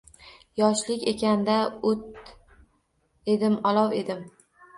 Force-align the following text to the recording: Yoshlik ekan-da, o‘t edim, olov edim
Yoshlik 0.61 1.03
ekan-da, 1.11 1.57
o‘t 1.91 2.33
edim, 3.37 3.61
olov 3.75 3.95
edim 4.01 4.27